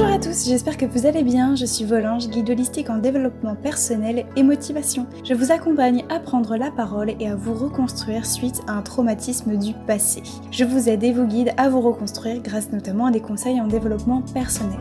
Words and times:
Bonjour 0.00 0.14
à 0.14 0.20
tous, 0.20 0.46
j'espère 0.46 0.76
que 0.76 0.86
vous 0.86 1.06
allez 1.06 1.24
bien. 1.24 1.56
Je 1.56 1.64
suis 1.66 1.84
Volange, 1.84 2.28
guide 2.28 2.50
holistique 2.50 2.88
en 2.88 2.98
développement 2.98 3.56
personnel 3.56 4.26
et 4.36 4.44
motivation. 4.44 5.08
Je 5.24 5.34
vous 5.34 5.50
accompagne 5.50 6.04
à 6.08 6.20
prendre 6.20 6.56
la 6.56 6.70
parole 6.70 7.14
et 7.18 7.26
à 7.26 7.34
vous 7.34 7.52
reconstruire 7.52 8.24
suite 8.24 8.60
à 8.68 8.74
un 8.74 8.82
traumatisme 8.82 9.56
du 9.56 9.74
passé. 9.88 10.22
Je 10.52 10.62
vous 10.62 10.88
aide 10.88 11.02
et 11.02 11.12
vous 11.12 11.26
guide 11.26 11.52
à 11.56 11.68
vous 11.68 11.80
reconstruire 11.80 12.40
grâce 12.40 12.70
notamment 12.70 13.06
à 13.06 13.10
des 13.10 13.18
conseils 13.18 13.60
en 13.60 13.66
développement 13.66 14.22
personnel. 14.22 14.78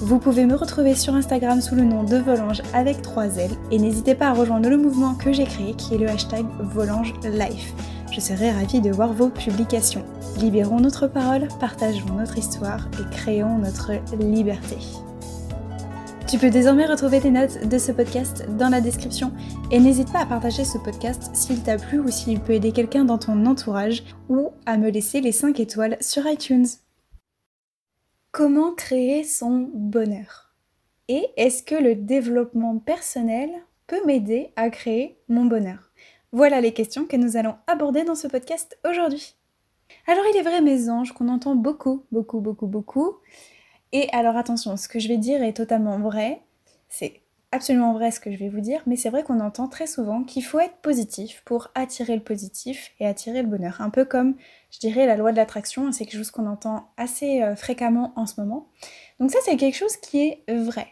Vous 0.00 0.18
pouvez 0.18 0.46
me 0.46 0.54
retrouver 0.54 0.94
sur 0.94 1.14
Instagram 1.14 1.60
sous 1.60 1.74
le 1.74 1.84
nom 1.84 2.02
de 2.02 2.16
Volange 2.16 2.62
avec 2.72 3.02
3 3.02 3.36
L 3.36 3.50
et 3.70 3.78
n'hésitez 3.78 4.14
pas 4.14 4.28
à 4.28 4.32
rejoindre 4.32 4.70
le 4.70 4.78
mouvement 4.78 5.14
que 5.14 5.30
j'ai 5.30 5.44
créé 5.44 5.74
qui 5.74 5.94
est 5.94 5.98
le 5.98 6.08
hashtag 6.08 6.46
Volange 6.58 7.12
Life. 7.22 7.74
Je 8.14 8.20
serai 8.20 8.52
ravie 8.52 8.80
de 8.80 8.92
voir 8.92 9.12
vos 9.12 9.28
publications. 9.28 10.04
Libérons 10.38 10.78
notre 10.78 11.08
parole, 11.08 11.48
partageons 11.58 12.14
notre 12.14 12.38
histoire 12.38 12.88
et 13.00 13.12
créons 13.12 13.58
notre 13.58 13.90
liberté. 14.22 14.76
Tu 16.28 16.38
peux 16.38 16.50
désormais 16.50 16.86
retrouver 16.86 17.20
tes 17.20 17.32
notes 17.32 17.66
de 17.66 17.76
ce 17.76 17.90
podcast 17.90 18.46
dans 18.56 18.68
la 18.68 18.80
description 18.80 19.32
et 19.72 19.80
n'hésite 19.80 20.12
pas 20.12 20.20
à 20.20 20.26
partager 20.26 20.64
ce 20.64 20.78
podcast 20.78 21.28
s'il 21.34 21.64
t'a 21.64 21.76
plu 21.76 21.98
ou 21.98 22.08
s'il 22.08 22.38
peut 22.38 22.52
aider 22.52 22.70
quelqu'un 22.70 23.04
dans 23.04 23.18
ton 23.18 23.46
entourage 23.46 24.04
ou 24.28 24.52
à 24.64 24.76
me 24.76 24.90
laisser 24.90 25.20
les 25.20 25.32
5 25.32 25.58
étoiles 25.58 25.96
sur 26.00 26.24
iTunes. 26.28 26.68
Comment 28.30 28.74
créer 28.74 29.24
son 29.24 29.72
bonheur? 29.74 30.54
Et 31.08 31.26
est-ce 31.36 31.64
que 31.64 31.74
le 31.74 31.96
développement 31.96 32.78
personnel 32.78 33.50
peut 33.88 34.06
m'aider 34.06 34.52
à 34.54 34.70
créer 34.70 35.18
mon 35.28 35.46
bonheur? 35.46 35.90
Voilà 36.34 36.60
les 36.60 36.72
questions 36.72 37.06
que 37.06 37.16
nous 37.16 37.36
allons 37.36 37.54
aborder 37.68 38.02
dans 38.02 38.16
ce 38.16 38.26
podcast 38.26 38.76
aujourd'hui. 38.84 39.36
Alors 40.08 40.24
il 40.32 40.36
est 40.36 40.42
vrai 40.42 40.60
mes 40.60 40.90
anges 40.90 41.12
qu'on 41.12 41.28
entend 41.28 41.54
beaucoup, 41.54 42.04
beaucoup, 42.10 42.40
beaucoup, 42.40 42.66
beaucoup. 42.66 43.18
Et 43.92 44.08
alors 44.12 44.36
attention, 44.36 44.76
ce 44.76 44.88
que 44.88 44.98
je 44.98 45.06
vais 45.06 45.16
dire 45.16 45.44
est 45.44 45.52
totalement 45.52 45.96
vrai. 46.00 46.42
C'est 46.88 47.20
absolument 47.52 47.92
vrai 47.92 48.10
ce 48.10 48.18
que 48.18 48.32
je 48.32 48.36
vais 48.36 48.48
vous 48.48 48.60
dire, 48.60 48.82
mais 48.86 48.96
c'est 48.96 49.10
vrai 49.10 49.22
qu'on 49.22 49.38
entend 49.38 49.68
très 49.68 49.86
souvent 49.86 50.24
qu'il 50.24 50.42
faut 50.42 50.58
être 50.58 50.78
positif 50.78 51.40
pour 51.44 51.70
attirer 51.76 52.16
le 52.16 52.22
positif 52.22 52.90
et 52.98 53.06
attirer 53.06 53.42
le 53.42 53.48
bonheur. 53.48 53.80
Un 53.80 53.90
peu 53.90 54.04
comme, 54.04 54.34
je 54.72 54.80
dirais, 54.80 55.06
la 55.06 55.16
loi 55.16 55.30
de 55.30 55.36
l'attraction, 55.36 55.92
c'est 55.92 56.04
quelque 56.04 56.18
chose 56.18 56.32
qu'on 56.32 56.48
entend 56.48 56.88
assez 56.96 57.44
euh, 57.44 57.54
fréquemment 57.54 58.12
en 58.16 58.26
ce 58.26 58.40
moment. 58.40 58.66
Donc 59.20 59.30
ça, 59.30 59.38
c'est 59.44 59.56
quelque 59.56 59.76
chose 59.76 59.96
qui 59.98 60.18
est 60.18 60.52
vrai. 60.52 60.88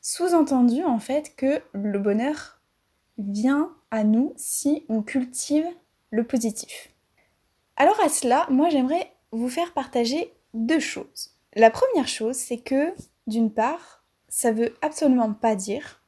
Sous-entendu, 0.00 0.84
en 0.84 1.00
fait, 1.00 1.34
que 1.34 1.60
le 1.72 1.98
bonheur 1.98 2.59
vient 3.18 3.72
à 3.90 4.04
nous 4.04 4.32
si 4.36 4.84
on 4.88 5.02
cultive 5.02 5.66
le 6.10 6.24
positif. 6.24 6.90
Alors 7.76 7.98
à 8.00 8.08
cela, 8.08 8.46
moi 8.50 8.68
j'aimerais 8.68 9.12
vous 9.32 9.48
faire 9.48 9.72
partager 9.72 10.32
deux 10.54 10.80
choses. 10.80 11.36
La 11.54 11.70
première 11.70 12.08
chose, 12.08 12.36
c'est 12.36 12.58
que 12.58 12.92
d'une 13.26 13.52
part, 13.52 14.04
ça 14.28 14.52
veut 14.52 14.74
absolument 14.82 15.32
pas 15.32 15.56
dire 15.56 16.02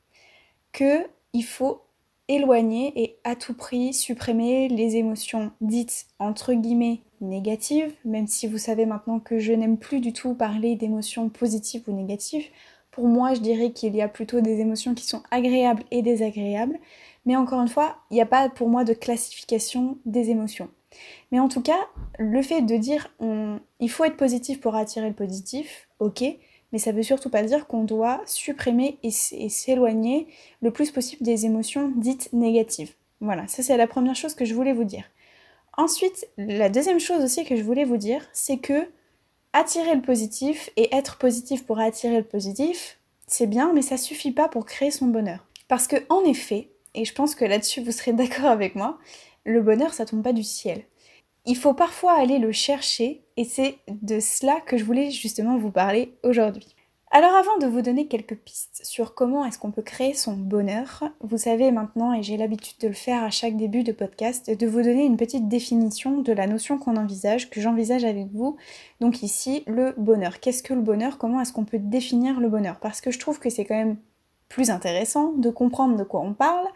que 0.72 1.06
il 1.32 1.44
faut 1.44 1.82
éloigner 2.28 2.92
et 3.02 3.18
à 3.24 3.36
tout 3.36 3.54
prix 3.54 3.92
supprimer 3.92 4.68
les 4.68 4.96
émotions 4.96 5.52
dites 5.60 6.06
entre 6.18 6.54
guillemets 6.54 7.00
négatives, 7.20 7.94
même 8.04 8.26
si 8.26 8.46
vous 8.46 8.58
savez 8.58 8.86
maintenant 8.86 9.20
que 9.20 9.38
je 9.38 9.52
n'aime 9.52 9.78
plus 9.78 10.00
du 10.00 10.12
tout 10.12 10.34
parler 10.34 10.76
d'émotions 10.76 11.28
positives 11.28 11.84
ou 11.86 11.92
négatives. 11.92 12.46
Pour 12.92 13.08
moi, 13.08 13.34
je 13.34 13.40
dirais 13.40 13.72
qu'il 13.72 13.96
y 13.96 14.02
a 14.02 14.08
plutôt 14.08 14.40
des 14.40 14.60
émotions 14.60 14.94
qui 14.94 15.06
sont 15.06 15.22
agréables 15.30 15.82
et 15.90 16.02
désagréables, 16.02 16.78
mais 17.26 17.36
encore 17.36 17.60
une 17.60 17.68
fois, 17.68 17.96
il 18.10 18.14
n'y 18.14 18.20
a 18.20 18.26
pas 18.26 18.48
pour 18.48 18.68
moi 18.68 18.84
de 18.84 18.92
classification 18.92 19.98
des 20.04 20.30
émotions. 20.30 20.68
Mais 21.30 21.40
en 21.40 21.48
tout 21.48 21.62
cas, 21.62 21.78
le 22.18 22.42
fait 22.42 22.60
de 22.62 22.76
dire 22.76 23.10
il 23.80 23.90
faut 23.90 24.04
être 24.04 24.16
positif 24.16 24.60
pour 24.60 24.74
attirer 24.76 25.08
le 25.08 25.14
positif, 25.14 25.88
ok, 25.98 26.22
mais 26.72 26.78
ça 26.78 26.92
veut 26.92 27.02
surtout 27.02 27.30
pas 27.30 27.42
dire 27.42 27.66
qu'on 27.66 27.84
doit 27.84 28.20
supprimer 28.26 28.98
et 29.02 29.10
s'éloigner 29.10 30.26
le 30.60 30.70
plus 30.70 30.90
possible 30.90 31.22
des 31.24 31.46
émotions 31.46 31.92
dites 31.96 32.30
négatives. 32.32 32.92
Voilà, 33.20 33.46
ça 33.48 33.62
c'est 33.62 33.76
la 33.76 33.86
première 33.86 34.16
chose 34.16 34.34
que 34.34 34.44
je 34.44 34.54
voulais 34.54 34.72
vous 34.74 34.84
dire. 34.84 35.04
Ensuite, 35.78 36.28
la 36.36 36.68
deuxième 36.68 37.00
chose 37.00 37.24
aussi 37.24 37.46
que 37.46 37.56
je 37.56 37.62
voulais 37.62 37.84
vous 37.84 37.96
dire, 37.96 38.26
c'est 38.34 38.58
que 38.58 38.86
attirer 39.52 39.94
le 39.94 40.02
positif 40.02 40.70
et 40.76 40.94
être 40.94 41.18
positif 41.18 41.64
pour 41.66 41.78
attirer 41.78 42.18
le 42.18 42.24
positif, 42.24 42.98
c'est 43.26 43.46
bien, 43.46 43.72
mais 43.72 43.82
ça 43.82 43.96
suffit 43.96 44.32
pas 44.32 44.48
pour 44.48 44.66
créer 44.66 44.90
son 44.90 45.06
bonheur. 45.06 45.46
Parce 45.68 45.86
que 45.86 45.96
en 46.08 46.22
effet, 46.24 46.70
et 46.94 47.04
je 47.04 47.14
pense 47.14 47.34
que 47.34 47.44
là-dessus 47.44 47.82
vous 47.82 47.92
serez 47.92 48.12
d'accord 48.12 48.46
avec 48.46 48.74
moi, 48.74 48.98
le 49.44 49.62
bonheur 49.62 49.94
ça 49.94 50.06
tombe 50.06 50.22
pas 50.22 50.32
du 50.32 50.42
ciel. 50.42 50.84
Il 51.44 51.56
faut 51.56 51.74
parfois 51.74 52.12
aller 52.12 52.38
le 52.38 52.52
chercher 52.52 53.24
et 53.36 53.44
c'est 53.44 53.78
de 53.88 54.20
cela 54.20 54.60
que 54.60 54.76
je 54.76 54.84
voulais 54.84 55.10
justement 55.10 55.58
vous 55.58 55.72
parler 55.72 56.14
aujourd'hui. 56.22 56.76
Alors 57.14 57.34
avant 57.34 57.58
de 57.58 57.66
vous 57.66 57.82
donner 57.82 58.06
quelques 58.06 58.36
pistes 58.36 58.80
sur 58.84 59.14
comment 59.14 59.44
est-ce 59.44 59.58
qu'on 59.58 59.70
peut 59.70 59.82
créer 59.82 60.14
son 60.14 60.32
bonheur, 60.32 61.04
vous 61.20 61.36
savez 61.36 61.70
maintenant, 61.70 62.14
et 62.14 62.22
j'ai 62.22 62.38
l'habitude 62.38 62.78
de 62.80 62.88
le 62.88 62.94
faire 62.94 63.22
à 63.22 63.28
chaque 63.28 63.58
début 63.58 63.82
de 63.82 63.92
podcast, 63.92 64.50
de 64.50 64.66
vous 64.66 64.80
donner 64.80 65.04
une 65.04 65.18
petite 65.18 65.46
définition 65.46 66.22
de 66.22 66.32
la 66.32 66.46
notion 66.46 66.78
qu'on 66.78 66.96
envisage, 66.96 67.50
que 67.50 67.60
j'envisage 67.60 68.06
avec 68.06 68.28
vous. 68.32 68.56
Donc 69.00 69.22
ici, 69.22 69.62
le 69.66 69.92
bonheur. 69.98 70.40
Qu'est-ce 70.40 70.62
que 70.62 70.72
le 70.72 70.80
bonheur? 70.80 71.18
Comment 71.18 71.42
est-ce 71.42 71.52
qu'on 71.52 71.66
peut 71.66 71.78
définir 71.78 72.40
le 72.40 72.48
bonheur? 72.48 72.80
Parce 72.80 73.02
que 73.02 73.10
je 73.10 73.18
trouve 73.18 73.38
que 73.38 73.50
c'est 73.50 73.66
quand 73.66 73.76
même 73.76 73.98
plus 74.48 74.70
intéressant 74.70 75.32
de 75.32 75.50
comprendre 75.50 75.98
de 75.98 76.04
quoi 76.04 76.22
on 76.22 76.32
parle 76.32 76.66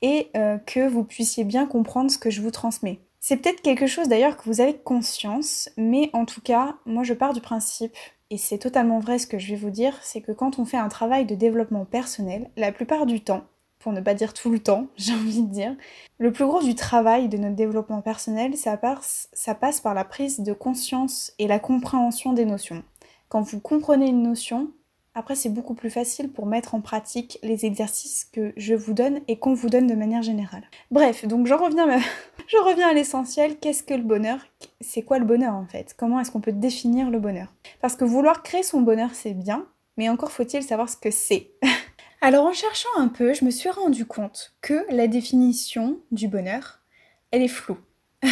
et 0.00 0.30
euh, 0.38 0.56
que 0.56 0.88
vous 0.88 1.04
puissiez 1.04 1.44
bien 1.44 1.66
comprendre 1.66 2.10
ce 2.10 2.16
que 2.16 2.30
je 2.30 2.40
vous 2.40 2.50
transmets. 2.50 3.00
C'est 3.20 3.36
peut-être 3.36 3.60
quelque 3.60 3.86
chose 3.86 4.08
d'ailleurs 4.08 4.36
que 4.38 4.44
vous 4.44 4.60
avez 4.60 4.78
conscience, 4.78 5.68
mais 5.76 6.08
en 6.12 6.24
tout 6.24 6.40
cas, 6.40 6.76
moi 6.86 7.02
je 7.02 7.12
pars 7.12 7.32
du 7.32 7.40
principe, 7.40 7.92
et 8.30 8.38
c'est 8.38 8.58
totalement 8.58 8.98
vrai 8.98 9.18
ce 9.18 9.26
que 9.26 9.38
je 9.38 9.50
vais 9.50 9.56
vous 9.56 9.70
dire, 9.70 9.96
c'est 10.02 10.20
que 10.20 10.32
quand 10.32 10.58
on 10.58 10.64
fait 10.64 10.76
un 10.76 10.88
travail 10.88 11.26
de 11.26 11.34
développement 11.34 11.84
personnel, 11.84 12.50
la 12.56 12.72
plupart 12.72 13.06
du 13.06 13.20
temps, 13.20 13.44
pour 13.78 13.92
ne 13.92 14.00
pas 14.00 14.14
dire 14.14 14.34
tout 14.34 14.50
le 14.50 14.58
temps, 14.58 14.88
j'ai 14.96 15.12
envie 15.12 15.42
de 15.42 15.52
dire, 15.52 15.76
le 16.18 16.32
plus 16.32 16.44
gros 16.44 16.62
du 16.62 16.74
travail 16.74 17.28
de 17.28 17.36
notre 17.36 17.54
développement 17.54 18.02
personnel, 18.02 18.56
ça 18.56 18.76
passe, 18.76 19.28
ça 19.32 19.54
passe 19.54 19.80
par 19.80 19.94
la 19.94 20.04
prise 20.04 20.40
de 20.40 20.52
conscience 20.52 21.32
et 21.38 21.46
la 21.46 21.58
compréhension 21.58 22.32
des 22.32 22.44
notions. 22.44 22.82
Quand 23.28 23.42
vous 23.42 23.60
comprenez 23.60 24.08
une 24.08 24.22
notion, 24.22 24.70
après, 25.16 25.34
c'est 25.34 25.48
beaucoup 25.48 25.72
plus 25.72 25.88
facile 25.88 26.30
pour 26.30 26.44
mettre 26.44 26.74
en 26.74 26.82
pratique 26.82 27.38
les 27.42 27.64
exercices 27.64 28.26
que 28.30 28.52
je 28.58 28.74
vous 28.74 28.92
donne 28.92 29.20
et 29.28 29.38
qu'on 29.38 29.54
vous 29.54 29.70
donne 29.70 29.86
de 29.86 29.94
manière 29.94 30.20
générale. 30.20 30.64
Bref, 30.90 31.26
donc 31.26 31.46
je 31.46 31.54
reviens, 31.54 31.88
à... 31.88 31.98
je 32.46 32.58
reviens 32.58 32.88
à 32.88 32.92
l'essentiel. 32.92 33.56
Qu'est-ce 33.58 33.82
que 33.82 33.94
le 33.94 34.02
bonheur? 34.02 34.40
C'est 34.82 35.00
quoi 35.00 35.18
le 35.18 35.24
bonheur 35.24 35.54
en 35.54 35.64
fait? 35.64 35.94
Comment 35.96 36.20
est-ce 36.20 36.30
qu'on 36.30 36.42
peut 36.42 36.52
définir 36.52 37.08
le 37.08 37.18
bonheur? 37.18 37.48
Parce 37.80 37.96
que 37.96 38.04
vouloir 38.04 38.42
créer 38.42 38.62
son 38.62 38.82
bonheur, 38.82 39.08
c'est 39.14 39.32
bien, 39.32 39.66
mais 39.96 40.10
encore 40.10 40.30
faut-il 40.30 40.62
savoir 40.62 40.90
ce 40.90 40.98
que 40.98 41.10
c'est. 41.10 41.52
Alors 42.20 42.44
en 42.44 42.52
cherchant 42.52 42.90
un 42.98 43.08
peu, 43.08 43.32
je 43.32 43.46
me 43.46 43.50
suis 43.50 43.70
rendu 43.70 44.04
compte 44.04 44.54
que 44.60 44.84
la 44.90 45.08
définition 45.08 45.98
du 46.10 46.28
bonheur, 46.28 46.82
elle 47.30 47.40
est 47.40 47.48
floue. 47.48 47.78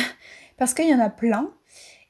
Parce 0.59 0.75
qu'il 0.75 0.91
y 0.91 0.95
en 0.95 1.01
a 1.01 1.09
plein 1.09 1.51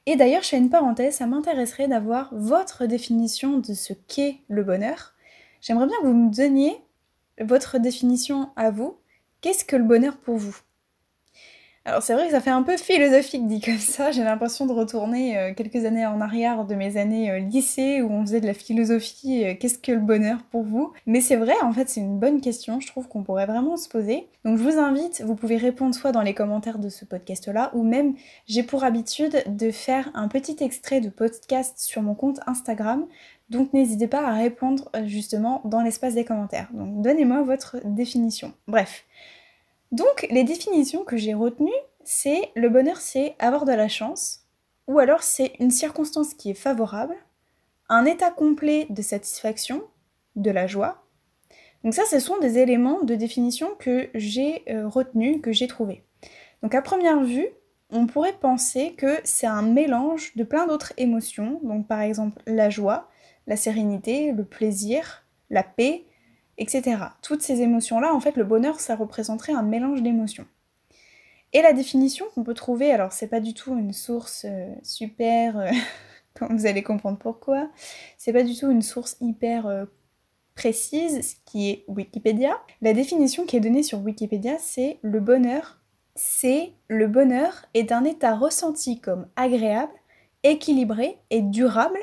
et 0.05 0.15
d'ailleurs, 0.15 0.43
je 0.43 0.49
fais 0.49 0.57
une 0.57 0.69
parenthèse, 0.69 1.15
ça 1.15 1.27
m'intéresserait 1.27 1.87
d'avoir 1.87 2.33
votre 2.33 2.85
définition 2.85 3.57
de 3.59 3.73
ce 3.73 3.93
qu'est 3.93 4.39
le 4.49 4.63
bonheur. 4.63 5.13
J'aimerais 5.61 5.87
bien 5.87 5.97
que 6.01 6.05
vous 6.05 6.13
me 6.13 6.33
donniez 6.33 6.77
votre 7.39 7.79
définition 7.79 8.49
à 8.55 8.69
vous. 8.69 8.97
Qu'est-ce 9.41 9.65
que 9.65 9.75
le 9.75 9.83
bonheur 9.83 10.17
pour 10.17 10.37
vous? 10.37 10.55
Alors 11.87 12.01
c'est 12.01 12.15
vrai 12.15 12.25
que 12.25 12.31
ça 12.31 12.41
fait 12.41 12.49
un 12.49 12.63
peu 12.63 12.77
philosophique 12.77 13.45
dit 13.45 13.61
comme 13.61 13.77
ça, 13.77 14.11
j'ai 14.11 14.23
l'impression 14.23 14.65
de 14.65 14.73
retourner 14.73 15.37
euh, 15.37 15.53
quelques 15.53 15.85
années 15.85 16.05
en 16.05 16.19
arrière 16.19 16.65
de 16.65 16.73
mes 16.73 16.97
années 16.97 17.29
euh, 17.29 17.37
lycée 17.37 18.01
où 18.01 18.11
on 18.11 18.21
faisait 18.25 18.41
de 18.41 18.47
la 18.47 18.55
philosophie, 18.55 19.45
euh, 19.45 19.53
qu'est-ce 19.53 19.77
que 19.77 19.91
le 19.91 19.99
bonheur 19.99 20.39
pour 20.49 20.63
vous? 20.63 20.93
Mais 21.05 21.21
c'est 21.21 21.35
vrai, 21.35 21.53
en 21.61 21.71
fait 21.73 21.87
c'est 21.87 22.01
une 22.01 22.17
bonne 22.17 22.41
question, 22.41 22.79
je 22.79 22.87
trouve 22.87 23.07
qu'on 23.07 23.21
pourrait 23.21 23.45
vraiment 23.45 23.77
se 23.77 23.87
poser. 23.87 24.27
Donc 24.45 24.57
je 24.57 24.63
vous 24.63 24.79
invite, 24.79 25.21
vous 25.21 25.35
pouvez 25.35 25.57
répondre 25.57 25.93
soit 25.93 26.11
dans 26.11 26.23
les 26.23 26.33
commentaires 26.33 26.79
de 26.79 26.89
ce 26.89 27.05
podcast-là, 27.05 27.69
ou 27.75 27.83
même 27.83 28.15
j'ai 28.47 28.63
pour 28.63 28.83
habitude 28.83 29.43
de 29.45 29.69
faire 29.69 30.09
un 30.15 30.27
petit 30.27 30.57
extrait 30.61 31.01
de 31.01 31.09
podcast 31.09 31.77
sur 31.77 32.01
mon 32.01 32.15
compte 32.15 32.39
Instagram 32.47 33.05
donc 33.51 33.73
n'hésitez 33.73 34.07
pas 34.07 34.27
à 34.27 34.33
répondre 34.33 34.89
justement 35.05 35.61
dans 35.65 35.81
l'espace 35.81 36.15
des 36.15 36.25
commentaires. 36.25 36.67
Donc 36.73 37.03
donnez-moi 37.03 37.43
votre 37.43 37.77
définition. 37.85 38.53
Bref, 38.67 39.05
donc 39.95 40.27
les 40.29 40.43
définitions 40.43 41.05
que 41.05 41.15
j'ai 41.15 41.33
retenues, 41.33 41.71
c'est 42.03 42.51
le 42.55 42.69
bonheur 42.69 42.97
c'est 42.97 43.35
avoir 43.39 43.63
de 43.63 43.71
la 43.71 43.87
chance, 43.87 44.41
ou 44.87 44.99
alors 44.99 45.23
c'est 45.23 45.53
une 45.59 45.71
circonstance 45.71 46.33
qui 46.33 46.49
est 46.49 46.53
favorable, 46.53 47.15
un 47.87 48.03
état 48.03 48.29
complet 48.29 48.87
de 48.89 49.01
satisfaction, 49.01 49.83
de 50.35 50.51
la 50.51 50.67
joie. 50.67 51.05
Donc 51.83 51.93
ça, 51.93 52.03
ce 52.05 52.19
sont 52.19 52.37
des 52.39 52.57
éléments 52.57 53.03
de 53.03 53.15
définition 53.15 53.69
que 53.79 54.09
j'ai 54.13 54.63
euh, 54.69 54.87
retenus, 54.87 55.39
que 55.41 55.53
j'ai 55.53 55.67
trouvés. 55.67 56.03
Donc 56.61 56.75
à 56.75 56.81
première 56.81 57.23
vue, 57.23 57.47
on 57.89 58.05
pourrait 58.05 58.37
penser 58.37 58.95
que 58.97 59.19
c'est 59.23 59.47
un 59.47 59.61
mélange 59.61 60.35
de 60.35 60.43
plein 60.43 60.67
d'autres 60.67 60.91
émotions, 60.97 61.61
donc 61.63 61.87
par 61.87 62.01
exemple 62.01 62.41
la 62.47 62.69
joie, 62.69 63.09
la 63.47 63.55
sérénité, 63.55 64.33
le 64.33 64.43
plaisir, 64.43 65.23
la 65.49 65.63
paix, 65.63 66.05
etc. 66.57 66.97
Toutes 67.21 67.41
ces 67.41 67.61
émotions-là, 67.61 68.13
en 68.13 68.19
fait, 68.19 68.35
le 68.35 68.43
bonheur, 68.43 68.79
ça 68.79 68.95
représenterait 68.95 69.53
un 69.53 69.63
mélange 69.63 70.01
d'émotions. 70.01 70.45
Et 71.53 71.61
la 71.61 71.73
définition 71.73 72.25
qu'on 72.33 72.43
peut 72.43 72.53
trouver, 72.53 72.91
alors 72.91 73.13
c'est 73.13 73.27
pas 73.27 73.39
du 73.39 73.53
tout 73.53 73.77
une 73.77 73.93
source 73.93 74.45
euh, 74.45 74.73
super 74.83 75.57
euh, 75.57 75.71
Vous 76.49 76.65
allez 76.65 76.83
comprendre 76.83 77.17
pourquoi. 77.17 77.69
C'est 78.17 78.33
pas 78.33 78.43
du 78.43 78.57
tout 78.57 78.69
une 78.69 78.81
source 78.81 79.15
hyper 79.21 79.67
euh, 79.67 79.85
précise, 80.53 81.21
ce 81.21 81.35
qui 81.45 81.69
est 81.69 81.85
Wikipédia. 81.87 82.57
La 82.81 82.93
définition 82.93 83.45
qui 83.45 83.55
est 83.55 83.61
donnée 83.61 83.83
sur 83.83 84.01
Wikipédia, 84.01 84.57
c'est 84.59 84.99
le 85.01 85.19
bonheur. 85.19 85.79
C'est 86.15 86.73
le 86.87 87.07
bonheur 87.07 87.65
est 87.73 87.91
un 87.91 88.03
état 88.03 88.35
ressenti 88.35 88.99
comme 88.99 89.27
agréable, 89.35 89.93
équilibré 90.43 91.17
et 91.29 91.41
durable 91.41 91.99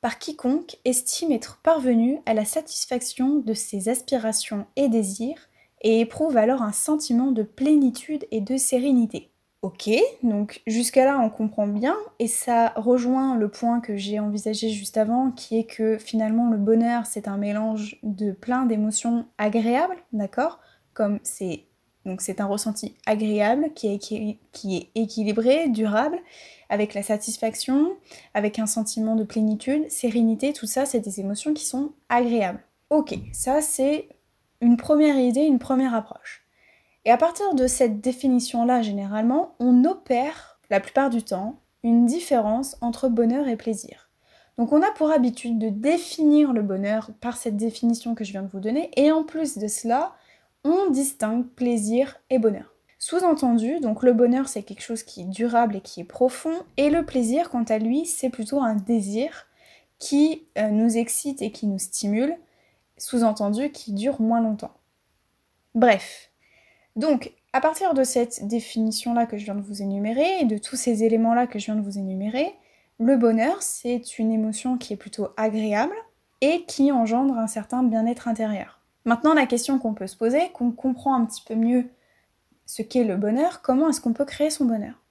par 0.00 0.18
quiconque 0.18 0.76
estime 0.84 1.32
être 1.32 1.60
parvenu 1.62 2.20
à 2.26 2.34
la 2.34 2.44
satisfaction 2.44 3.36
de 3.36 3.54
ses 3.54 3.88
aspirations 3.88 4.66
et 4.76 4.88
désirs 4.88 5.48
et 5.82 6.00
éprouve 6.00 6.36
alors 6.36 6.62
un 6.62 6.72
sentiment 6.72 7.30
de 7.30 7.42
plénitude 7.42 8.26
et 8.30 8.40
de 8.40 8.56
sérénité. 8.56 9.30
Ok, 9.62 9.90
donc 10.22 10.62
jusqu'à 10.68 11.04
là 11.04 11.18
on 11.20 11.30
comprend 11.30 11.66
bien 11.66 11.96
et 12.20 12.28
ça 12.28 12.72
rejoint 12.76 13.36
le 13.36 13.48
point 13.48 13.80
que 13.80 13.96
j'ai 13.96 14.20
envisagé 14.20 14.70
juste 14.70 14.96
avant 14.96 15.32
qui 15.32 15.58
est 15.58 15.64
que 15.64 15.98
finalement 15.98 16.48
le 16.48 16.58
bonheur 16.58 17.06
c'est 17.06 17.26
un 17.26 17.38
mélange 17.38 17.98
de 18.04 18.30
plein 18.30 18.66
d'émotions 18.66 19.26
agréables, 19.36 19.96
d'accord? 20.12 20.60
Comme 20.94 21.18
c'est 21.24 21.67
donc 22.08 22.22
c'est 22.22 22.40
un 22.40 22.46
ressenti 22.46 22.94
agréable 23.06 23.70
qui 23.74 23.88
est, 23.88 23.98
qui 24.52 24.76
est 24.76 24.88
équilibré, 24.94 25.68
durable, 25.68 26.18
avec 26.70 26.94
la 26.94 27.02
satisfaction, 27.02 27.92
avec 28.34 28.58
un 28.58 28.66
sentiment 28.66 29.14
de 29.14 29.24
plénitude, 29.24 29.90
sérénité, 29.90 30.52
tout 30.52 30.66
ça 30.66 30.86
c'est 30.86 31.00
des 31.00 31.20
émotions 31.20 31.54
qui 31.54 31.66
sont 31.66 31.92
agréables. 32.08 32.62
Ok, 32.90 33.14
ça 33.32 33.60
c'est 33.60 34.08
une 34.60 34.76
première 34.76 35.18
idée, 35.18 35.42
une 35.42 35.58
première 35.58 35.94
approche. 35.94 36.44
Et 37.04 37.10
à 37.10 37.16
partir 37.16 37.54
de 37.54 37.66
cette 37.66 38.00
définition-là, 38.00 38.82
généralement, 38.82 39.54
on 39.60 39.84
opère, 39.84 40.58
la 40.70 40.80
plupart 40.80 41.10
du 41.10 41.22
temps, 41.22 41.60
une 41.82 42.06
différence 42.06 42.76
entre 42.80 43.08
bonheur 43.08 43.48
et 43.48 43.56
plaisir. 43.56 44.10
Donc 44.58 44.72
on 44.72 44.82
a 44.82 44.90
pour 44.90 45.10
habitude 45.10 45.58
de 45.58 45.68
définir 45.68 46.52
le 46.52 46.62
bonheur 46.62 47.10
par 47.20 47.36
cette 47.36 47.56
définition 47.56 48.14
que 48.14 48.24
je 48.24 48.32
viens 48.32 48.42
de 48.42 48.48
vous 48.48 48.60
donner, 48.60 48.90
et 48.96 49.12
en 49.12 49.24
plus 49.24 49.58
de 49.58 49.68
cela, 49.68 50.14
distingue 50.90 51.46
plaisir 51.46 52.16
et 52.30 52.38
bonheur. 52.38 52.74
Sous-entendu, 52.98 53.78
donc 53.80 54.02
le 54.02 54.12
bonheur 54.12 54.48
c'est 54.48 54.62
quelque 54.62 54.82
chose 54.82 55.02
qui 55.02 55.22
est 55.22 55.30
durable 55.30 55.76
et 55.76 55.80
qui 55.80 56.00
est 56.00 56.04
profond, 56.04 56.54
et 56.76 56.90
le 56.90 57.04
plaisir 57.04 57.50
quant 57.50 57.64
à 57.64 57.78
lui 57.78 58.06
c'est 58.06 58.30
plutôt 58.30 58.60
un 58.60 58.74
désir 58.74 59.46
qui 59.98 60.46
euh, 60.58 60.68
nous 60.68 60.96
excite 60.96 61.42
et 61.42 61.52
qui 61.52 61.66
nous 61.66 61.78
stimule, 61.78 62.36
sous-entendu 62.96 63.70
qui 63.70 63.92
dure 63.92 64.20
moins 64.20 64.40
longtemps. 64.40 64.74
Bref, 65.74 66.30
donc, 66.96 67.32
à 67.52 67.60
partir 67.60 67.94
de 67.94 68.02
cette 68.02 68.48
définition-là 68.48 69.26
que 69.26 69.38
je 69.38 69.44
viens 69.44 69.54
de 69.54 69.62
vous 69.62 69.82
énumérer, 69.82 70.40
et 70.40 70.44
de 70.44 70.58
tous 70.58 70.76
ces 70.76 71.04
éléments-là 71.04 71.46
que 71.46 71.60
je 71.60 71.66
viens 71.66 71.76
de 71.76 71.80
vous 71.80 71.98
énumérer, 71.98 72.52
le 72.98 73.16
bonheur, 73.16 73.62
c'est 73.62 74.18
une 74.18 74.32
émotion 74.32 74.76
qui 74.76 74.92
est 74.92 74.96
plutôt 74.96 75.28
agréable 75.36 75.94
et 76.40 76.64
qui 76.64 76.90
engendre 76.90 77.38
un 77.38 77.46
certain 77.46 77.84
bien-être 77.84 78.26
intérieur. 78.26 78.77
Maintenant, 79.08 79.32
la 79.32 79.46
question 79.46 79.78
qu'on 79.78 79.94
peut 79.94 80.06
se 80.06 80.18
poser, 80.18 80.50
qu'on 80.50 80.70
comprend 80.70 81.14
un 81.14 81.24
petit 81.24 81.40
peu 81.40 81.54
mieux 81.54 81.88
ce 82.66 82.82
qu'est 82.82 83.04
le 83.04 83.16
bonheur, 83.16 83.62
comment 83.62 83.88
est-ce 83.88 84.02
qu'on 84.02 84.12
peut 84.12 84.26
créer 84.26 84.50
son 84.50 84.66
bonheur? 84.66 85.02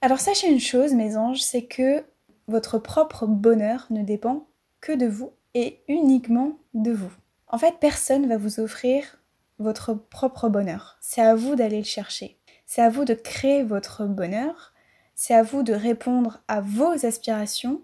Alors 0.00 0.18
sachez 0.18 0.50
une 0.50 0.58
chose, 0.58 0.94
mes 0.94 1.16
anges, 1.16 1.42
c'est 1.42 1.62
que 1.62 2.02
votre 2.48 2.78
propre 2.78 3.24
bonheur 3.24 3.86
ne 3.90 4.02
dépend 4.02 4.48
que 4.80 4.90
de 4.90 5.06
vous 5.06 5.30
et 5.54 5.78
uniquement 5.86 6.58
de 6.74 6.90
vous. 6.90 7.12
En 7.46 7.56
fait, 7.56 7.76
personne 7.78 8.26
va 8.26 8.36
vous 8.36 8.58
offrir 8.58 9.22
votre 9.60 9.94
propre 9.94 10.48
bonheur. 10.48 10.98
C'est 11.00 11.22
à 11.22 11.36
vous 11.36 11.54
d'aller 11.54 11.78
le 11.78 11.84
chercher. 11.84 12.40
C'est 12.66 12.82
à 12.82 12.88
vous 12.88 13.04
de 13.04 13.14
créer 13.14 13.62
votre 13.62 14.06
bonheur. 14.06 14.72
C'est 15.14 15.34
à 15.34 15.44
vous 15.44 15.62
de 15.62 15.72
répondre 15.72 16.42
à 16.48 16.60
vos 16.60 17.06
aspirations 17.06 17.80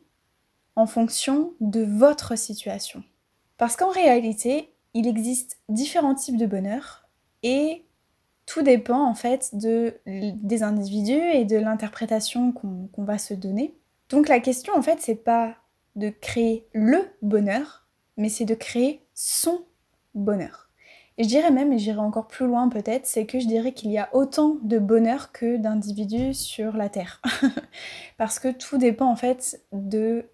en 0.74 0.88
fonction 0.88 1.54
de 1.60 1.84
votre 1.84 2.36
situation. 2.36 3.04
Parce 3.58 3.76
qu'en 3.76 3.90
réalité, 3.90 4.71
il 4.94 5.06
existe 5.06 5.58
différents 5.68 6.14
types 6.14 6.36
de 6.36 6.46
bonheur 6.46 7.08
et 7.42 7.84
tout 8.46 8.62
dépend 8.62 9.06
en 9.06 9.14
fait 9.14 9.50
de, 9.54 9.94
des 10.06 10.62
individus 10.62 11.20
et 11.32 11.44
de 11.44 11.56
l'interprétation 11.56 12.52
qu'on 12.52 13.04
va 13.04 13.18
se 13.18 13.34
donner. 13.34 13.74
Donc 14.08 14.28
la 14.28 14.40
question 14.40 14.74
en 14.76 14.82
fait, 14.82 14.98
c'est 15.00 15.14
pas 15.14 15.56
de 15.96 16.08
créer 16.08 16.66
le 16.72 16.98
bonheur, 17.22 17.86
mais 18.16 18.28
c'est 18.28 18.44
de 18.44 18.54
créer 18.54 19.06
son 19.14 19.64
bonheur. 20.14 20.68
Et 21.18 21.24
je 21.24 21.28
dirais 21.28 21.50
même, 21.50 21.72
et 21.72 21.78
j'irai 21.78 21.98
encore 21.98 22.26
plus 22.26 22.46
loin 22.46 22.68
peut-être, 22.68 23.06
c'est 23.06 23.26
que 23.26 23.38
je 23.38 23.46
dirais 23.46 23.72
qu'il 23.72 23.90
y 23.90 23.98
a 23.98 24.08
autant 24.14 24.56
de 24.62 24.78
bonheur 24.78 25.30
que 25.32 25.56
d'individus 25.56 26.34
sur 26.34 26.76
la 26.76 26.88
Terre. 26.88 27.20
Parce 28.18 28.38
que 28.38 28.48
tout 28.48 28.78
dépend 28.78 29.06
en 29.06 29.16
fait 29.16 29.62
de 29.72 30.24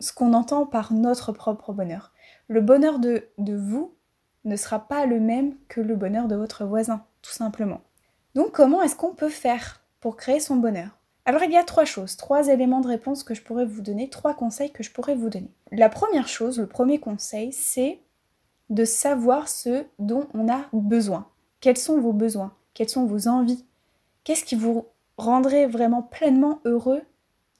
ce 0.00 0.12
qu'on 0.12 0.34
entend 0.34 0.66
par 0.66 0.92
notre 0.92 1.32
propre 1.32 1.72
bonheur. 1.72 2.12
Le 2.48 2.60
bonheur 2.60 2.98
de, 2.98 3.26
de 3.38 3.56
vous 3.56 3.94
ne 4.44 4.56
sera 4.56 4.86
pas 4.86 5.06
le 5.06 5.20
même 5.20 5.56
que 5.68 5.80
le 5.80 5.96
bonheur 5.96 6.28
de 6.28 6.36
votre 6.36 6.64
voisin, 6.64 7.04
tout 7.22 7.32
simplement. 7.32 7.80
Donc 8.34 8.52
comment 8.52 8.82
est-ce 8.82 8.96
qu'on 8.96 9.14
peut 9.14 9.30
faire 9.30 9.82
pour 10.00 10.16
créer 10.16 10.40
son 10.40 10.56
bonheur? 10.56 10.98
Alors 11.24 11.42
il 11.42 11.50
y 11.50 11.56
a 11.56 11.64
trois 11.64 11.86
choses, 11.86 12.16
trois 12.16 12.48
éléments 12.48 12.82
de 12.82 12.88
réponse 12.88 13.24
que 13.24 13.34
je 13.34 13.42
pourrais 13.42 13.64
vous 13.64 13.80
donner, 13.80 14.10
trois 14.10 14.34
conseils 14.34 14.72
que 14.72 14.82
je 14.82 14.90
pourrais 14.90 15.14
vous 15.14 15.30
donner. 15.30 15.50
La 15.72 15.88
première 15.88 16.28
chose, 16.28 16.58
le 16.58 16.66
premier 16.66 16.98
conseil, 17.00 17.52
c'est 17.52 18.00
de 18.68 18.84
savoir 18.84 19.48
ce 19.48 19.84
dont 19.98 20.28
on 20.34 20.52
a 20.52 20.66
besoin. 20.72 21.26
Quels 21.60 21.78
sont 21.78 21.98
vos 21.98 22.12
besoins? 22.12 22.52
Quelles 22.74 22.90
sont 22.90 23.06
vos 23.06 23.28
envies? 23.28 23.64
Qu'est-ce 24.24 24.44
qui 24.44 24.54
vous 24.54 24.84
rendrait 25.16 25.66
vraiment 25.66 26.02
pleinement 26.02 26.60
heureux? 26.66 27.00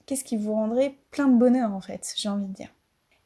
Qu'est-ce 0.05 0.25
qui 0.25 0.37
vous 0.37 0.53
rendrait 0.53 0.97
plein 1.11 1.29
de 1.29 1.39
bonheur 1.39 1.73
en 1.73 1.81
fait, 1.81 2.13
j'ai 2.17 2.29
envie 2.29 2.47
de 2.47 2.53
dire? 2.53 2.69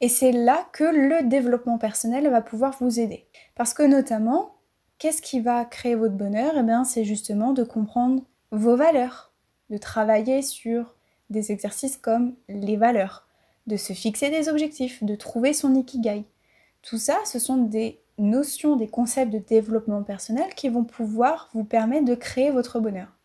Et 0.01 0.09
c'est 0.09 0.33
là 0.33 0.67
que 0.73 0.85
le 0.85 1.29
développement 1.29 1.79
personnel 1.79 2.29
va 2.29 2.41
pouvoir 2.41 2.77
vous 2.81 3.01
aider. 3.01 3.27
Parce 3.55 3.75
que 3.75 3.83
notamment, 3.83 4.57
qu'est-ce 4.99 5.23
qui 5.23 5.41
va 5.41 5.65
créer 5.65 5.95
votre 5.95 6.15
bonheur? 6.15 6.55
Eh 6.57 6.63
bien, 6.63 6.85
c'est 6.85 7.05
justement 7.05 7.53
de 7.53 7.65
comprendre 7.65 8.23
vos 8.53 8.77
valeurs, 8.77 9.33
de 9.71 9.79
travailler 9.79 10.43
sur 10.43 10.95
des 11.31 11.53
exercices 11.53 11.97
comme 11.97 12.35
les 12.49 12.77
valeurs, 12.77 13.27
de 13.67 13.77
se 13.77 13.93
fixer 13.93 14.31
des 14.31 14.49
objectifs, 14.49 15.03
de 15.03 15.15
trouver 15.15 15.53
son 15.53 15.75
ikigai, 15.75 16.25
tout 16.83 16.99
ça, 16.99 17.19
ce 17.25 17.39
sont 17.39 17.57
des 17.57 18.01
notions, 18.19 18.77
des 18.77 18.89
concepts 18.89 19.33
de 19.33 19.39
développement 19.39 20.03
personnel 20.03 20.55
qui 20.55 20.69
vont 20.69 20.85
pouvoir 20.85 21.51
vous 21.53 21.65
permettre 21.65 22.05
de 22.05 22.15
créer 22.15 22.51
votre 22.51 22.81
bonheur. 22.81 23.18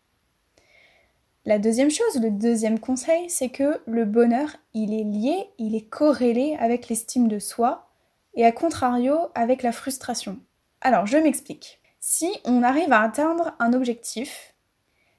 La 1.46 1.58
deuxième 1.58 1.90
chose, 1.90 2.22
le 2.22 2.30
deuxième 2.30 2.78
conseil, 2.78 3.28
c'est 3.28 3.50
que 3.50 3.78
le 3.86 4.06
bonheur, 4.06 4.56
il 4.72 4.94
est 4.94 5.04
lié, 5.04 5.50
il 5.58 5.74
est 5.74 5.86
corrélé 5.86 6.56
avec 6.58 6.88
l'estime 6.88 7.28
de 7.28 7.38
soi 7.38 7.90
et 8.34 8.46
à 8.46 8.52
contrario 8.52 9.18
avec 9.34 9.62
la 9.62 9.72
frustration. 9.72 10.38
Alors, 10.80 11.06
je 11.06 11.18
m'explique. 11.18 11.82
Si 12.00 12.30
on 12.46 12.62
arrive 12.62 12.92
à 12.92 13.02
atteindre 13.02 13.52
un 13.58 13.74
objectif, 13.74 14.54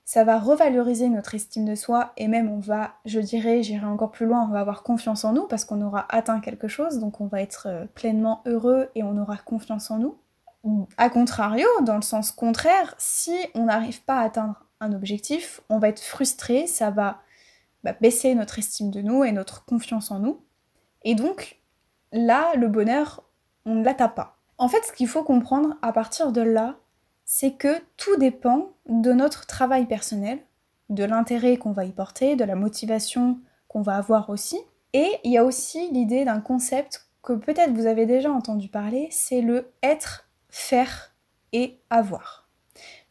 ça 0.04 0.24
va 0.24 0.40
revaloriser 0.40 1.10
notre 1.10 1.36
estime 1.36 1.66
de 1.66 1.76
soi 1.76 2.12
et 2.18 2.28
même 2.28 2.50
on 2.50 2.60
va, 2.60 2.96
je 3.06 3.20
dirais, 3.20 3.62
j'irai 3.62 3.86
encore 3.86 4.12
plus 4.12 4.26
loin, 4.26 4.48
on 4.50 4.52
va 4.52 4.62
avoir 4.62 4.82
confiance 4.82 5.26
en 5.26 5.34
nous 5.34 5.46
parce 5.46 5.64
qu'on 5.64 5.82
aura 5.84 6.08
atteint 6.10 6.40
quelque 6.40 6.68
chose, 6.68 6.98
donc 6.98 7.22
on 7.22 7.28
va 7.28 7.42
être 7.44 7.68
euh, 7.70 7.86
pleinement 7.94 8.42
heureux 8.48 8.90
et 8.96 9.04
on 9.04 9.18
aura 9.18 9.38
confiance 9.38 9.92
en 9.92 10.00
nous. 10.00 10.16
A 10.98 11.12
contrario, 11.12 11.68
dans 11.82 11.96
le 11.96 12.02
sens 12.02 12.32
contraire, 12.32 12.96
si 12.98 13.36
on 13.54 13.66
n'arrive 13.66 14.02
pas 14.04 14.18
à 14.18 14.24
atteindre 14.24 14.66
un 14.80 14.94
objectif, 14.94 15.62
on 15.70 15.80
va 15.80 15.90
être 15.90 16.02
frustré, 16.02 16.68
ça 16.68 16.90
va 16.90 17.22
bah, 17.84 17.96
baisser 18.02 18.34
notre 18.36 18.60
estime 18.60 18.92
de 18.92 19.02
nous 19.02 19.24
et 19.24 19.32
notre 19.32 19.66
confiance 19.66 20.12
en 20.12 20.20
nous. 20.20 20.42
Et 21.04 21.16
donc 21.16 21.60
là, 22.12 22.56
le 22.56 22.68
bonheur, 22.68 23.24
on 23.66 23.76
ne 23.76 23.84
l'atteint 23.84 24.10
pas. 24.10 24.38
En 24.58 24.68
fait, 24.68 24.84
ce 24.86 24.94
qu'il 24.94 25.08
faut 25.08 25.24
comprendre 25.24 25.76
à 25.82 25.92
partir 25.92 26.32
de 26.32 26.42
là, 26.42 26.78
c'est 27.26 27.54
que 27.54 27.82
tout 27.98 28.16
dépend 28.18 28.74
de 28.88 29.12
notre 29.12 29.46
travail 29.46 29.86
personnel, 29.86 30.40
de 30.90 31.04
l'intérêt 31.04 31.58
qu'on 31.58 31.72
va 31.72 31.86
y 31.86 31.92
porter, 31.92 32.36
de 32.36 32.44
la 32.44 32.56
motivation 32.56 33.40
qu'on 33.68 33.82
va 33.82 33.98
avoir 33.98 34.30
aussi. 34.30 34.60
Et 34.94 35.10
il 35.24 35.32
y 35.32 35.38
a 35.38 35.44
aussi 35.44 35.90
l'idée 35.92 36.26
d'un 36.26 36.40
concept 36.40 37.08
que 37.22 37.34
peut-être 37.34 37.74
vous 37.74 37.88
avez 37.88 38.06
déjà 38.06 38.32
entendu 38.32 38.70
parler, 38.70 39.10
c'est 39.12 39.42
le 39.42 39.72
être, 39.84 40.30
faire 40.50 41.14
et 41.52 41.80
avoir. 41.90 42.45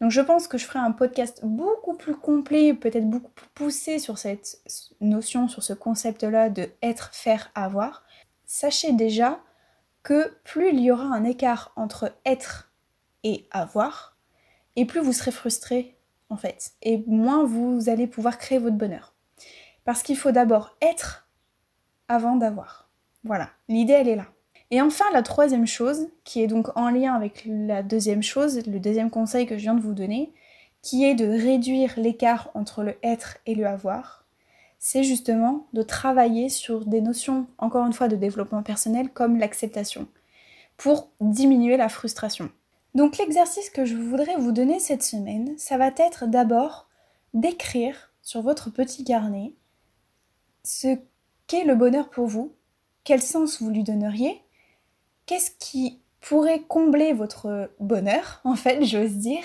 Donc 0.01 0.11
je 0.11 0.21
pense 0.21 0.49
que 0.49 0.59
je 0.59 0.67
ferai 0.67 0.79
un 0.79 0.93
podcast 0.93 1.41
beaucoup 1.43 1.95
plus 1.95 2.15
complet, 2.15 2.75
peut-être 2.75 3.09
beaucoup 3.09 3.31
plus 3.31 3.49
poussé 3.55 3.99
sur 3.99 4.19
cette 4.19 4.61
notion, 5.01 5.49
sur 5.49 5.63
ce 5.63 5.73
concept-là 5.73 6.51
de 6.51 6.69
être, 6.83 7.11
faire, 7.15 7.51
avoir. 7.55 8.05
Sachez 8.45 8.93
déjà 8.93 9.41
que 10.03 10.37
plus 10.45 10.71
il 10.71 10.81
y 10.81 10.91
aura 10.91 11.05
un 11.05 11.25
écart 11.25 11.73
entre 11.77 12.13
être 12.27 12.73
et 13.23 13.49
avoir, 13.51 14.17
et 14.77 14.85
plus 14.85 15.01
vous 15.01 15.13
serez 15.13 15.31
frustré 15.31 15.97
en 16.29 16.37
fait, 16.37 16.73
et 16.83 17.03
moins 17.07 17.45
vous 17.45 17.89
allez 17.89 18.07
pouvoir 18.07 18.39
créer 18.39 18.59
votre 18.59 18.77
bonheur. 18.77 19.15
Parce 19.85 20.03
qu'il 20.03 20.17
faut 20.17 20.33
d'abord 20.33 20.77
être 20.81 21.29
avant 22.09 22.37
d'avoir. 22.37 22.91
Voilà, 23.23 23.51
l'idée 23.69 23.95
elle 23.95 24.09
est 24.09 24.17
là. 24.17 24.27
Et 24.71 24.81
enfin, 24.81 25.05
la 25.13 25.23
troisième 25.23 25.67
chose, 25.67 26.09
qui 26.25 26.43
est 26.43 26.47
donc 26.47 26.77
en 26.77 26.91
lien 26.91 27.15
avec 27.15 27.45
la 27.47 27.83
deuxième 27.83 28.23
chose, 28.23 28.67
le 28.67 28.81
deuxième 28.81 29.11
conseil 29.11 29.47
que 29.47 29.57
je 29.57 29.63
viens 29.63 29.75
de 29.75 29.81
vous 29.81 29.95
donner, 29.95 30.33
qui 30.83 31.05
est 31.05 31.15
de 31.15 31.27
réduire 31.27 31.95
l'écart 31.97 32.51
entre 32.55 32.83
le 32.83 32.97
être 33.03 33.39
et 33.47 33.55
le 33.55 33.67
avoir, 33.67 34.25
c'est 34.79 35.03
justement 35.03 35.67
de 35.73 35.83
travailler 35.83 36.51
sur 36.51 36.85
des 36.85 37.01
notions, 37.01 37.47
encore 37.57 37.87
une 37.87 37.95
fois, 37.95 38.09
de 38.09 38.17
développement 38.17 38.63
personnel 38.63 39.09
comme 39.09 39.39
l'acceptation, 39.39 40.09
pour 40.77 41.11
diminuer 41.21 41.77
la 41.77 41.89
frustration. 41.89 42.51
Donc 42.95 43.17
l'exercice 43.17 43.71
que 43.71 43.85
je 43.85 43.97
voudrais 43.97 44.37
vous 44.37 44.53
donner 44.53 44.79
cette 44.79 45.03
semaine, 45.03 45.55
ça 45.57 45.79
va 45.79 45.89
être 45.97 46.27
d'abord 46.27 46.89
d'écrire 47.33 48.13
sur 48.21 48.43
votre 48.43 48.71
petit 48.71 49.05
carnet 49.05 49.55
ce 50.65 50.99
qu'est 51.47 51.65
le 51.65 51.77
bonheur 51.77 52.11
pour 52.11 52.27
vous, 52.27 52.55
quel 53.05 53.23
sens 53.23 53.61
vous 53.61 53.71
lui 53.71 53.85
donneriez, 53.85 54.44
qu'est-ce 55.27 55.51
qui 55.59 56.01
pourrait 56.21 56.63
combler 56.67 57.13
votre 57.13 57.71
bonheur, 57.81 58.41
en 58.45 58.57
fait, 58.57 58.85
j'ose 58.85 59.15
dire, 59.15 59.45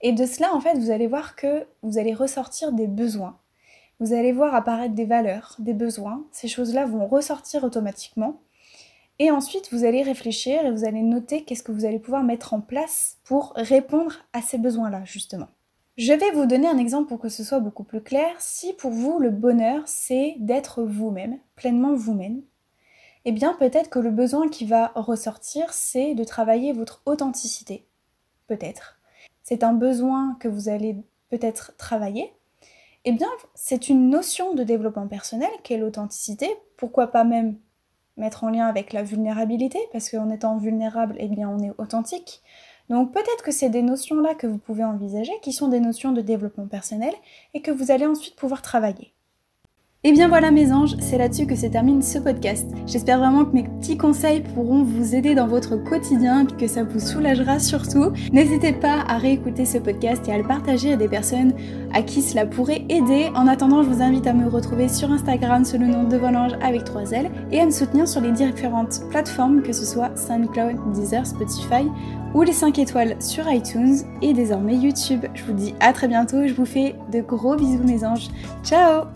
et 0.00 0.12
de 0.12 0.26
cela, 0.26 0.54
en 0.54 0.60
fait, 0.60 0.76
vous 0.78 0.90
allez 0.90 1.06
voir 1.06 1.36
que 1.36 1.66
vous 1.82 1.98
allez 1.98 2.14
ressortir 2.14 2.72
des 2.72 2.86
besoins. 2.86 3.38
Vous 3.98 4.12
allez 4.12 4.32
voir 4.32 4.54
apparaître 4.54 4.94
des 4.94 5.06
valeurs, 5.06 5.56
des 5.58 5.72
besoins. 5.72 6.26
Ces 6.30 6.48
choses-là 6.48 6.84
vont 6.84 7.06
ressortir 7.06 7.64
automatiquement. 7.64 8.40
Et 9.18 9.30
ensuite, 9.30 9.72
vous 9.72 9.84
allez 9.84 10.02
réfléchir 10.02 10.66
et 10.66 10.70
vous 10.70 10.84
allez 10.84 11.00
noter 11.00 11.44
qu'est-ce 11.44 11.62
que 11.62 11.72
vous 11.72 11.86
allez 11.86 11.98
pouvoir 11.98 12.22
mettre 12.22 12.52
en 12.52 12.60
place 12.60 13.16
pour 13.24 13.54
répondre 13.56 14.16
à 14.34 14.42
ces 14.42 14.58
besoins-là, 14.58 15.02
justement. 15.06 15.48
Je 15.96 16.12
vais 16.12 16.30
vous 16.32 16.44
donner 16.44 16.68
un 16.68 16.76
exemple 16.76 17.08
pour 17.08 17.18
que 17.18 17.30
ce 17.30 17.42
soit 17.42 17.60
beaucoup 17.60 17.84
plus 17.84 18.02
clair. 18.02 18.28
Si 18.38 18.74
pour 18.74 18.90
vous, 18.90 19.18
le 19.18 19.30
bonheur, 19.30 19.82
c'est 19.86 20.34
d'être 20.40 20.82
vous-même, 20.82 21.38
pleinement 21.54 21.94
vous-même, 21.94 22.42
eh 23.26 23.32
bien 23.32 23.54
peut-être 23.54 23.90
que 23.90 23.98
le 23.98 24.12
besoin 24.12 24.48
qui 24.48 24.64
va 24.64 24.92
ressortir, 24.94 25.72
c'est 25.72 26.14
de 26.14 26.22
travailler 26.22 26.72
votre 26.72 27.02
authenticité. 27.06 27.84
Peut-être. 28.46 29.00
C'est 29.42 29.64
un 29.64 29.72
besoin 29.72 30.36
que 30.38 30.46
vous 30.46 30.68
allez 30.68 30.96
peut-être 31.28 31.76
travailler. 31.76 32.32
Eh 33.04 33.10
bien, 33.10 33.28
c'est 33.56 33.88
une 33.88 34.10
notion 34.10 34.54
de 34.54 34.62
développement 34.62 35.08
personnel 35.08 35.50
qu'est 35.64 35.76
l'authenticité. 35.76 36.48
Pourquoi 36.76 37.08
pas 37.08 37.24
même 37.24 37.58
mettre 38.16 38.44
en 38.44 38.50
lien 38.50 38.66
avec 38.66 38.92
la 38.92 39.02
vulnérabilité, 39.02 39.80
parce 39.90 40.08
qu'en 40.08 40.30
étant 40.30 40.56
vulnérable, 40.56 41.16
eh 41.18 41.26
bien, 41.26 41.48
on 41.48 41.58
est 41.58 41.72
authentique. 41.78 42.42
Donc 42.88 43.12
peut-être 43.12 43.42
que 43.42 43.50
c'est 43.50 43.70
des 43.70 43.82
notions-là 43.82 44.36
que 44.36 44.46
vous 44.46 44.58
pouvez 44.58 44.84
envisager, 44.84 45.32
qui 45.42 45.52
sont 45.52 45.66
des 45.66 45.80
notions 45.80 46.12
de 46.12 46.20
développement 46.20 46.68
personnel, 46.68 47.12
et 47.54 47.60
que 47.60 47.72
vous 47.72 47.90
allez 47.90 48.06
ensuite 48.06 48.36
pouvoir 48.36 48.62
travailler. 48.62 49.15
Et 50.06 50.12
bien 50.12 50.28
voilà 50.28 50.52
mes 50.52 50.72
anges, 50.72 50.94
c'est 51.00 51.18
là-dessus 51.18 51.46
que 51.46 51.56
se 51.56 51.66
termine 51.66 52.00
ce 52.00 52.20
podcast. 52.20 52.64
J'espère 52.86 53.18
vraiment 53.18 53.44
que 53.44 53.52
mes 53.54 53.64
petits 53.64 53.96
conseils 53.96 54.40
pourront 54.40 54.84
vous 54.84 55.16
aider 55.16 55.34
dans 55.34 55.48
votre 55.48 55.74
quotidien 55.74 56.46
que 56.46 56.68
ça 56.68 56.84
vous 56.84 57.00
soulagera 57.00 57.58
surtout. 57.58 58.12
N'hésitez 58.30 58.72
pas 58.72 59.00
à 59.08 59.18
réécouter 59.18 59.64
ce 59.64 59.78
podcast 59.78 60.22
et 60.28 60.32
à 60.32 60.38
le 60.38 60.44
partager 60.44 60.92
à 60.92 60.96
des 60.96 61.08
personnes 61.08 61.54
à 61.92 62.02
qui 62.02 62.22
cela 62.22 62.46
pourrait 62.46 62.84
aider. 62.88 63.32
En 63.34 63.48
attendant, 63.48 63.82
je 63.82 63.88
vous 63.88 64.00
invite 64.00 64.28
à 64.28 64.32
me 64.32 64.48
retrouver 64.48 64.88
sur 64.88 65.10
Instagram 65.10 65.64
sous 65.64 65.76
le 65.76 65.88
nom 65.88 66.04
de 66.04 66.16
Volange 66.16 66.52
avec 66.62 66.84
3 66.84 67.10
L 67.10 67.28
et 67.50 67.58
à 67.58 67.66
me 67.66 67.72
soutenir 67.72 68.06
sur 68.06 68.20
les 68.20 68.30
différentes 68.30 69.00
plateformes 69.10 69.60
que 69.60 69.72
ce 69.72 69.84
soit 69.84 70.16
SoundCloud, 70.16 70.92
Deezer, 70.94 71.26
Spotify 71.26 71.90
ou 72.32 72.42
les 72.42 72.52
5 72.52 72.78
étoiles 72.78 73.16
sur 73.20 73.50
iTunes 73.52 73.96
et 74.22 74.32
désormais 74.34 74.76
YouTube. 74.76 75.26
Je 75.34 75.42
vous 75.42 75.52
dis 75.52 75.74
à 75.80 75.92
très 75.92 76.06
bientôt, 76.06 76.46
je 76.46 76.54
vous 76.54 76.64
fais 76.64 76.94
de 77.10 77.22
gros 77.22 77.56
bisous 77.56 77.82
mes 77.82 78.04
anges. 78.04 78.28
Ciao 78.62 79.06